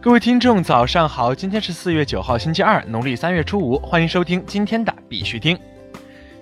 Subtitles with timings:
[0.00, 1.34] 各位听众，早上好！
[1.34, 5.58] 今天是四月九号，星期二，农历三月初五，欢迎收听今天的必须听。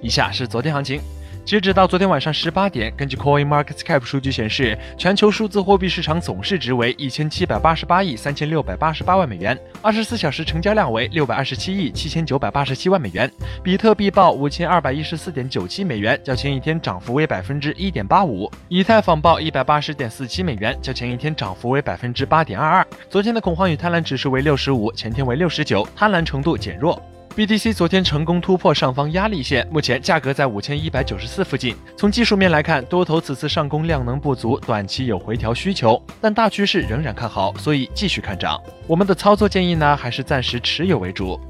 [0.00, 1.00] 以下是昨天行情。
[1.44, 13.30] 截止到昨天晚上十八点，根据 Coin Market Cap 数据显示，全球数字货币市场总市值为一千七百八十八亿三千六百八十八万美元，二十四小时成交量为六百二十七亿七千九百八十七万美元。
[13.62, 18.50] 比特币报五千二百一十四点九七美元，较前一天涨幅为百分之一点八五。
[18.68, 22.86] 以太坊报一百八十点四七美元，较前一天涨幅为百分之八点二二。
[23.10, 26.98] 昨天的恐慌与贪婪指数为六十五，前天为六十九，贪婪程度减弱。
[27.36, 31.74] BTC 昨天成功突破上方压力线，目前价格在五千一百九十四附近。
[31.96, 38.62] 从技术面来看，多头此次上攻量能不足，短期有回调需求，但大趋势仍然看好，所以继续看涨。
[38.86, 41.40] 我们的操作建议呢，还是暂时持有为主。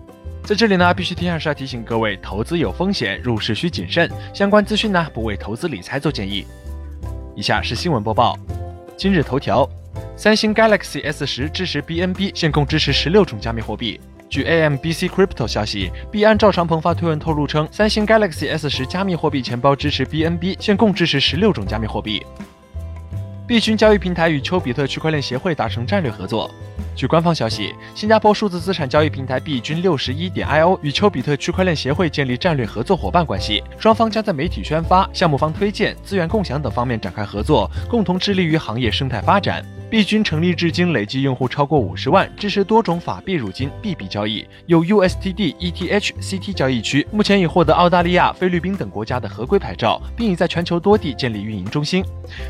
[0.43, 4.11] 在这里呢，必须提还是要提醒各位，投资有风险，入市需谨慎。
[4.33, 6.47] 相关资讯呢，不为投资理财做建议。
[7.37, 8.35] 以下是新闻播报。
[8.97, 9.69] 今日头条：
[10.17, 14.01] 三星 Galaxy S 十支持 BNB，现共支持十六种加密货币。
[14.29, 22.25] 据 AMBC Crypto 消息，币安赵长鹏发推文透露称，三星 Galaxy S 十加密货币钱包支持 BNB，现共支持十六种加密货币。
[23.47, 26.51] 币君交易平台与丘比特区块链协会达成战略合作。
[26.97, 39.63] 据官方消息，新加坡数字资产交易平台币均六十一点 IO 与丘比特区块链协会建立战略合作伙伴关系，双方将在媒体宣发、项目方推荐、资源共享等方面展开合作，共同致力于行业生态发展。
[39.91, 47.07] 币君成立至今，累计用户超过五十万，支持多种法币入金、币币交易，有 USTD、ETH、CT 交易区。
[47.13, 52.05] 目前已获得澳大利亚、菲律宾等国家的合规牌照，并已在全球多地建立运营中心。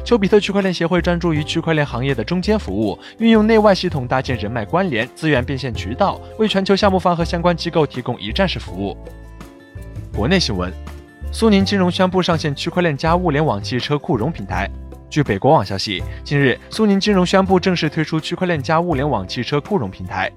[0.04, 8.96] 丘比特区块链协会专注于区块链行业的中间服务，运用内外系统搭建人脉关联、资源变现渠道，为全球项目方和相关机构提供一站式服务。
[10.16, 10.72] 国内新闻：
[11.30, 14.70] 苏宁金融宣布上线区块链加物联网汽车库融平台。
[15.14, 20.28] 据北国网消息，近日，苏宁金融宣布正式推出区块链加物联网汽车库融平台。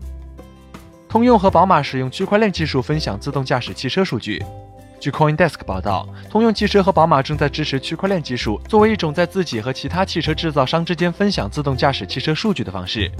[1.10, 4.40] 通用和宝马使用区块链技术分享自动驾驶汽车数据。
[5.00, 13.12] 据 CoinDesk 报道，通用汽车和宝马正在支持区块链技术，作为一种在自己和其他汽车制造商之间分享自动驾驶汽车数据的方式。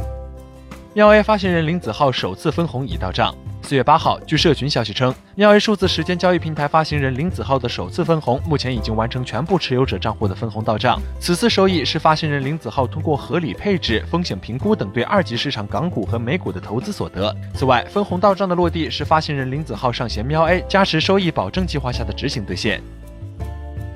[0.94, 3.34] 妙 A 发行人林子浩首次分红已到账。
[3.68, 10.98] 四月八号，据社群消息称，妙 A 数字时间交易平台发行人林子浩的首次分红，目前已经完成全部持有者账户的分红到账。
[11.20, 17.36] 此次收益是发行人林子浩通过合理配置、风险评估等对二级市场港股和美股的投资所得。
[17.54, 22.82] 此外，分红到账的落地是发行人林子浩上线喵 A 加持收益保证计划下的执行兑现。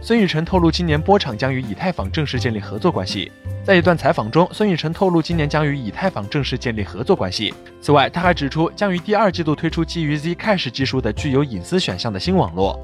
[0.04, 3.32] 孙宇晨透露，今年波场将与以太坊正式建立合作关系。
[3.64, 7.54] 在一段采访中，孙宇晨透露，今年将与以太坊正式建立合作关系。
[7.80, 12.80] 此外，他还指出，将于第二季度推出基于 Zcash 技术的具有隐私选项的新网络。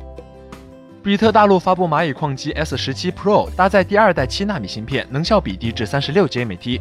[1.02, 6.80] 比特大陆发布蚂蚁矿机 S 十七 Pro，搭载第二代七纳米芯片，能效比低至三十六 j 每 t。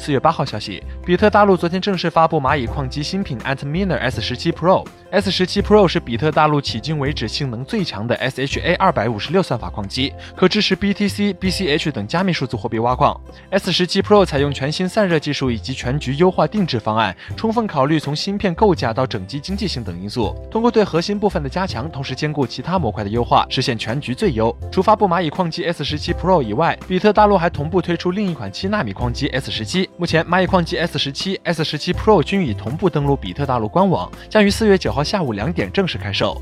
[0.00, 4.86] 四月八号消息，比特大陆昨天正式发布蚂蚁矿机新品 Antminer S 十七 Pro。
[5.10, 13.20] S 十七 Pro 是比特大陆迄今为止性能最强的 SHA 二百五十六算法矿机，可支持 BTC、BCH 等加密数字货币挖矿。
[13.50, 24.56] S 十七 Pro 采用全新散热技术以及全局优化定制方案，充分考虑从芯片构架到整机经济性等因素，通过对核心部分的加强，同时兼顾其他模块的优化，实现全局最优。
[24.72, 29.89] 除发布蚂蚁矿机 S 十七 Pro 以外，比特大陆还同步推出另一款七纳米矿机 S 十七。
[29.96, 36.40] 目前，蚂蚁矿机 S 十七、S 十七 Pro 均已同步登陆比特大陆官网，将于四月九号下午两点正式开售。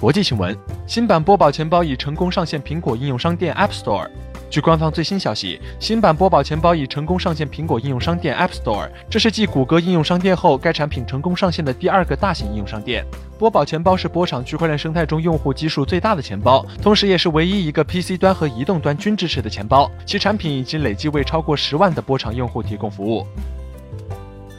[0.00, 0.56] 国际新闻：
[0.86, 4.08] 新版波宝钱包已成功上线苹果应用商店 App Store。
[4.48, 13.04] 据官方最新消息，新版波宝钱包已成功上线苹果应用商店 App Store，这是继谷歌应用商店后，该产品成功上线的第二个大型应用商店。
[13.38, 19.90] 波宝钱包是波场区块链生态中用户基数最大的钱包，同时也是唯一一个 PC 端和移动端均支持的钱包。
[20.06, 23.26] 其产品已经累计为超过十万的波场用户提供服务。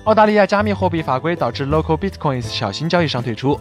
[0.03, 3.59] 澳大利亚加密货币法规导致 Local Bitcoins 小型交易商退出。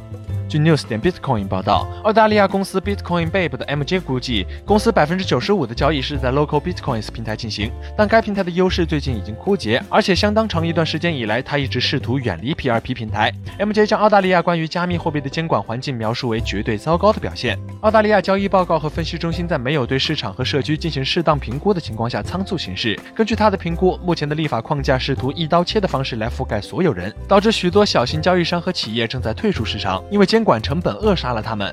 [0.51, 13.33] 据 News 点 Bitcoin 报道，澳大利亚公司 Bitcoin Babe 的 MJ 估计，公司百分之九十五的交易是在 Local Bitcoins 平台进行，但该平台的优势最近已经枯竭，而且相当长一段时间以来，他一直试图远离 P2P 平台。
[13.61, 17.57] MJ 将澳大利亚关于加密货币的监管环境描述为绝对糟糕的表现。
[17.83, 22.99] 澳大利亚交易报告和分析中心在没有对市场和社区进行适当评估的情况下仓促行事。
[23.15, 30.40] 根据他的评估，目前的立法框架试图一刀切的方式来覆盖所有人，导致许多小型交易商和企业正在退出市场，因为监。
[30.41, 31.71] 监管成本扼杀了他们。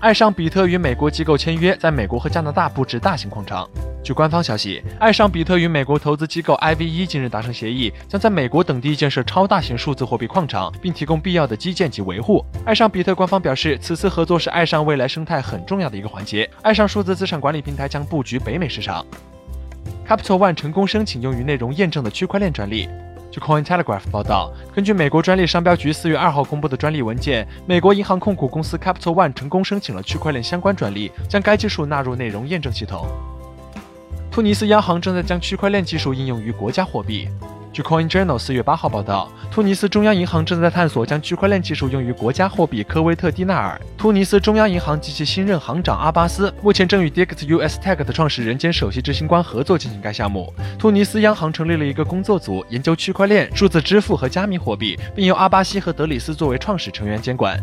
[0.00, 3.68] 爱上比特与美国机构签约，在美国和加拿大布置大型矿场。
[4.02, 12.42] 据官方消息，爱上比特与美国投资机构 IVE 近日达成协议，将在美国等地建设超大型数字货币矿场，并提供必要的基建及维护。
[12.64, 16.48] 爱上比特官方表示，此次合作是爱上未来生态很重要的一个环节。
[16.62, 19.04] 爱上数字资产管理平台将布局北美市场。
[20.08, 22.88] Capital One 成功申请用于内容验证的区块链专利。
[23.30, 33.06] 据 Cointelegraph 报道，根据美国专利商标局四月二号公布的专利文件，美国银行控股公司 Capital One 成功申请了区块链相关专利，将该技术纳入内容验证系统。
[34.30, 37.28] 突尼斯央行正在将区块链技术应用于国家货币。
[37.72, 43.80] 据 Coin Journal 四月八号报道，突尼斯中央银行正在探索将区块链技术用于国家货币科威特迪纳尔。
[43.96, 50.52] 突尼斯中央银行及其新任行长阿巴斯目前正与 Dix US Tech 的创始人兼首席执行官合作进行该项目。
[50.78, 57.62] 突尼斯央行成立了一个工作组，研究区块链、数字支付和加密货币，并由阿巴西和德里斯作为创始成员监管。